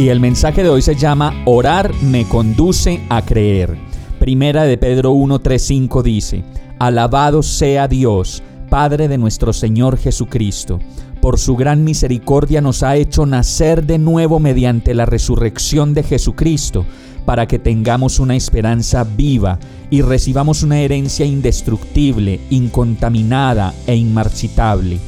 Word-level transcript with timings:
Y 0.00 0.08
el 0.08 0.18
mensaje 0.18 0.62
de 0.62 0.70
hoy 0.70 0.80
se 0.80 0.94
llama 0.94 1.42
Orar 1.44 1.92
me 2.00 2.24
conduce 2.24 3.02
a 3.10 3.20
creer. 3.20 3.76
Primera 4.18 4.64
de 4.64 4.78
Pedro 4.78 5.12
1:35 5.12 6.02
dice, 6.02 6.42
Alabado 6.78 7.42
sea 7.42 7.86
Dios 7.86 8.42
Padre 8.70 9.08
de 9.08 9.18
nuestro 9.18 9.52
Señor 9.52 9.98
Jesucristo. 9.98 10.80
Por 11.20 11.38
su 11.38 11.54
gran 11.54 11.84
misericordia 11.84 12.62
nos 12.62 12.82
ha 12.82 12.96
hecho 12.96 13.26
nacer 13.26 13.84
de 13.84 13.98
nuevo 13.98 14.40
mediante 14.40 14.94
la 14.94 15.04
resurrección 15.04 15.92
de 15.92 16.02
Jesucristo, 16.02 16.86
para 17.26 17.46
que 17.46 17.58
tengamos 17.58 18.20
una 18.20 18.36
esperanza 18.36 19.04
viva 19.04 19.58
y 19.90 20.00
recibamos 20.00 20.62
una 20.62 20.80
herencia 20.80 21.26
indestructible, 21.26 22.40
incontaminada 22.48 23.74
e 23.86 23.96
inmarchitable. 23.96 24.98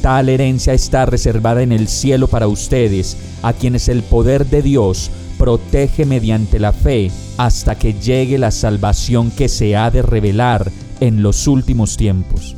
Tal 0.00 0.28
herencia 0.28 0.74
está 0.74 1.06
reservada 1.06 1.62
en 1.62 1.72
el 1.72 1.88
cielo 1.88 2.28
para 2.28 2.46
ustedes, 2.46 3.16
a 3.42 3.52
quienes 3.52 3.88
el 3.88 4.02
poder 4.02 4.46
de 4.46 4.62
Dios 4.62 5.10
protege 5.38 6.04
mediante 6.04 6.58
la 6.58 6.72
fe 6.72 7.10
hasta 7.36 7.76
que 7.76 7.94
llegue 7.94 8.38
la 8.38 8.50
salvación 8.50 9.30
que 9.30 9.48
se 9.48 9.76
ha 9.76 9.90
de 9.90 10.02
revelar 10.02 10.70
en 11.00 11.22
los 11.22 11.46
últimos 11.46 11.96
tiempos. 11.96 12.56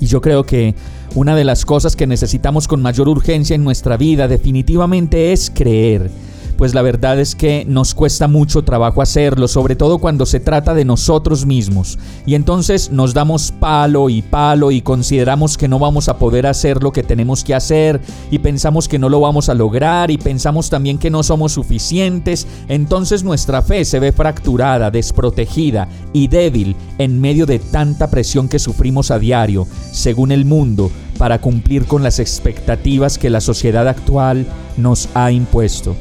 Y 0.00 0.06
yo 0.06 0.20
creo 0.20 0.44
que 0.44 0.74
una 1.14 1.36
de 1.36 1.44
las 1.44 1.64
cosas 1.64 1.94
que 1.94 2.06
necesitamos 2.06 2.66
con 2.66 2.82
mayor 2.82 3.08
urgencia 3.08 3.54
en 3.54 3.64
nuestra 3.64 3.96
vida 3.96 4.26
definitivamente 4.28 5.32
es 5.32 5.50
creer 5.54 6.10
pues 6.56 6.74
la 6.74 6.82
verdad 6.82 7.18
es 7.18 7.34
que 7.34 7.64
nos 7.66 7.94
cuesta 7.94 8.28
mucho 8.28 8.62
trabajo 8.62 9.02
hacerlo, 9.02 9.48
sobre 9.48 9.76
todo 9.76 9.98
cuando 9.98 10.26
se 10.26 10.40
trata 10.40 10.74
de 10.74 10.84
nosotros 10.84 11.46
mismos. 11.46 11.98
Y 12.26 12.34
entonces 12.34 12.90
nos 12.90 13.14
damos 13.14 13.52
palo 13.52 14.08
y 14.10 14.22
palo 14.22 14.70
y 14.70 14.82
consideramos 14.82 15.56
que 15.56 15.68
no 15.68 15.78
vamos 15.78 16.08
a 16.08 16.18
poder 16.18 16.46
hacer 16.46 16.82
lo 16.82 16.92
que 16.92 17.02
tenemos 17.02 17.44
que 17.44 17.54
hacer 17.54 18.00
y 18.30 18.38
pensamos 18.38 18.88
que 18.88 18.98
no 18.98 19.08
lo 19.08 19.20
vamos 19.20 19.48
a 19.48 19.54
lograr 19.54 20.10
y 20.10 20.18
pensamos 20.18 20.70
también 20.70 20.98
que 20.98 21.10
no 21.10 21.22
somos 21.22 21.52
suficientes. 21.52 22.46
Entonces 22.68 23.24
nuestra 23.24 23.62
fe 23.62 23.84
se 23.84 24.00
ve 24.00 24.12
fracturada, 24.12 24.90
desprotegida 24.90 25.88
y 26.12 26.28
débil 26.28 26.76
en 26.98 27.20
medio 27.20 27.46
de 27.46 27.58
tanta 27.58 28.08
presión 28.10 28.48
que 28.48 28.58
sufrimos 28.58 29.10
a 29.10 29.18
diario, 29.18 29.66
según 29.90 30.32
el 30.32 30.44
mundo, 30.44 30.90
para 31.18 31.40
cumplir 31.40 31.86
con 31.86 32.02
las 32.02 32.18
expectativas 32.18 33.18
que 33.18 33.30
la 33.30 33.40
sociedad 33.40 33.86
actual 33.88 34.46
nos 34.76 35.08
ha 35.14 35.30
impuesto. 35.30 35.96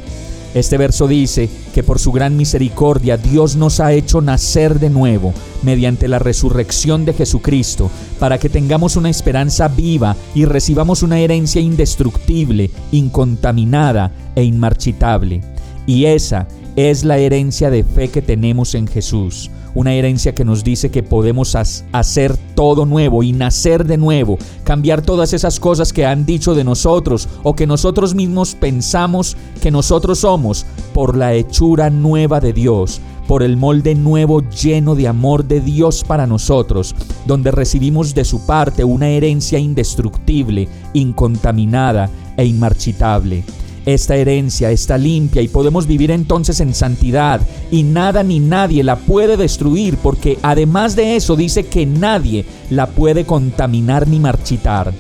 Este 0.54 0.78
verso 0.78 1.08
dice 1.08 1.50
que 1.74 1.82
por 1.82 2.00
su 2.00 2.12
gran 2.12 2.36
misericordia 2.36 3.16
Dios 3.16 3.56
nos 3.56 3.80
ha 3.80 3.94
hecho 3.94 4.20
nacer 4.20 4.80
de 4.80 4.90
nuevo 4.90 5.34
mediante 5.64 6.08
la 6.08 6.20
resurrección 6.20 7.06
de 7.06 7.14
Jesucristo, 7.14 7.90
para 8.20 8.38
que 8.38 8.50
tengamos 8.50 8.98
una 8.98 9.10
esperanza 9.10 9.70
viva 9.70 10.16
y 10.36 10.46
recibamos 10.46 11.04
una 11.04 11.20
herencia 11.20 11.62
indestructible, 11.62 12.70
incontaminada 12.92 14.12
e 14.36 14.44
inmarchitable. 14.44 15.42
Y 15.86 16.06
esa 16.06 16.48
es 16.76 17.06
la 17.06 17.18
herencia 17.18 17.70
de 17.70 17.84
fe 17.84 18.10
que 18.10 18.22
tenemos 18.22 18.76
en 18.76 18.88
Jesús 18.88 19.50
una 19.76 19.94
herencia 19.94 20.34
que 20.34 20.46
nos 20.46 20.64
dice 20.64 20.92
que 20.92 21.04
podemos 21.04 21.56
hacer 21.56 22.38
todo 22.56 22.86
nuevo 22.86 23.24
y 23.24 23.32
nacer 23.32 23.86
de 23.86 23.98
nuevo, 23.98 24.38
cambiar 24.64 25.02
todas 25.02 25.34
esas 25.34 25.60
cosas 25.60 25.94
que 25.94 26.06
han 26.06 26.26
dicho 26.26 26.56
de 26.56 26.64
nosotros 26.64 27.28
o 27.44 27.56
que 27.56 27.68
nosotros 27.68 28.16
mismos 28.16 28.56
pensamos 28.56 29.38
que 29.62 29.72
nosotros 29.72 30.20
somos 30.20 30.66
por 30.94 31.16
la 31.16 31.34
hechura 31.34 31.90
nueva 31.90 32.40
de 32.40 32.54
Dios, 32.54 33.02
por 33.28 33.44
el 33.44 33.56
molde 33.58 33.96
nuevo 33.96 34.42
lleno 34.50 34.96
de 34.96 35.08
amor 35.08 35.46
de 35.46 35.62
Dios 35.62 36.04
para 36.04 36.28
nosotros, 36.28 36.96
donde 37.26 37.52
recibimos 37.52 38.14
de 38.14 38.26
su 38.26 38.46
parte 38.46 38.84
una 38.84 39.08
herencia 39.08 39.58
indestructible, 39.58 40.68
incontaminada 40.94 42.10
e 42.38 42.46
inmarchitable. 42.46 43.44
Esta 43.86 44.16
herencia 44.16 44.70
está 44.70 44.98
limpia 44.98 45.42
y 45.42 45.48
podemos 45.48 45.88
vivir 45.88 46.12
entonces 46.12 46.60
en 46.60 46.76
santidad 46.76 47.42
y 47.72 47.82
nada 47.82 48.22
ni 48.22 48.40
nadie 48.40 48.84
la 48.84 48.96
puede 48.96 49.38
destruir 49.38 49.98
porque 49.98 50.38
además 50.44 50.96
de 50.96 51.16
eso 51.16 51.36
dice 51.36 51.66
que 51.66 51.88
nadie 51.88 52.46
la 52.70 52.88
puede 52.88 53.26
contaminar 53.26 54.08
ni 54.08 54.20
marchitar. 54.20 54.94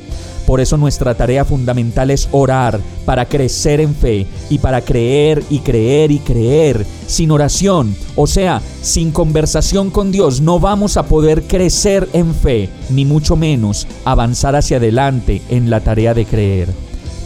Por 0.47 0.59
eso 0.59 0.78
nuestra 0.78 1.14
tarea 1.14 1.46
fundamental 1.46 2.09
es 2.09 2.28
orar 2.31 2.80
para 3.06 3.25
crecer 3.25 3.80
en 3.80 3.94
fe 3.94 4.25
y 4.50 4.58
para 4.58 4.81
creer 4.81 5.44
y 5.50 5.59
creer 5.59 6.12
y 6.12 6.19
creer. 6.19 6.86
Sin 7.08 7.31
oración, 7.31 7.96
o 8.16 8.25
sea, 8.25 8.62
sin 8.81 9.12
conversación 9.12 9.92
con 9.92 10.12
Dios, 10.12 10.42
no 10.42 10.59
vamos 10.59 10.98
a 10.98 11.03
poder 11.03 11.44
crecer 11.44 12.09
en 12.13 12.34
fe, 12.34 12.69
ni 12.90 13.06
mucho 13.06 13.36
menos 13.36 13.88
avanzar 14.03 14.56
hacia 14.56 14.78
adelante 14.78 15.42
en 15.50 15.69
la 15.69 15.81
tarea 15.81 16.13
de 16.13 16.25
creer. 16.25 16.68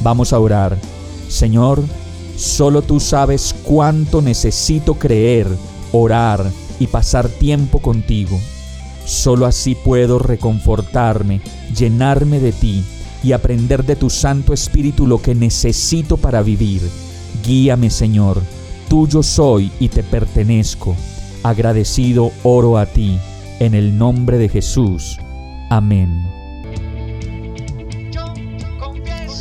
Vamos 0.01 0.33
a 0.33 0.39
orar. 0.39 0.77
Señor, 1.35 1.83
solo 2.37 2.81
tú 2.81 3.01
sabes 3.01 3.53
cuánto 3.63 4.21
necesito 4.21 4.93
creer, 4.93 5.47
orar 5.91 6.49
y 6.79 6.87
pasar 6.87 7.27
tiempo 7.27 7.79
contigo. 7.79 8.39
Solo 9.05 9.45
así 9.45 9.75
puedo 9.75 10.17
reconfortarme, 10.17 11.41
llenarme 11.77 12.39
de 12.39 12.53
ti 12.53 12.85
y 13.21 13.33
aprender 13.33 13.83
de 13.83 13.97
tu 13.97 14.09
Santo 14.09 14.53
Espíritu 14.53 15.07
lo 15.07 15.21
que 15.21 15.35
necesito 15.35 16.15
para 16.15 16.41
vivir. 16.41 16.81
Guíame, 17.45 17.89
Señor, 17.89 18.41
tuyo 18.87 19.21
soy 19.21 19.73
y 19.77 19.89
te 19.89 20.03
pertenezco. 20.03 20.95
Agradecido 21.43 22.31
oro 22.43 22.77
a 22.77 22.85
ti, 22.85 23.19
en 23.59 23.73
el 23.73 23.97
nombre 23.97 24.37
de 24.37 24.47
Jesús. 24.47 25.19
Amén. 25.69 26.44